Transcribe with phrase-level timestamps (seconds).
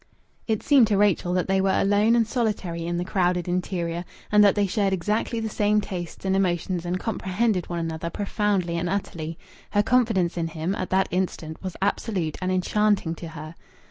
[0.47, 4.43] It seemed to Rachel that they were alone and solitary in the crowded interior, and
[4.43, 8.89] that they shared exactly the same tastes and emotions and comprehended one another profoundly and
[8.89, 9.37] utterly;
[9.69, 13.53] her confidence in him, at that instant, was absolute, and enchanting to her.